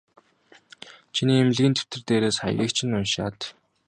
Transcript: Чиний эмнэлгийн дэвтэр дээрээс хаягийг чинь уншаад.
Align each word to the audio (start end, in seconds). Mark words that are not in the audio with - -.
Чиний 1.13 1.39
эмнэлгийн 1.41 1.73
дэвтэр 1.75 2.01
дээрээс 2.07 2.37
хаягийг 2.39 2.71
чинь 2.77 2.95
уншаад. 2.99 3.37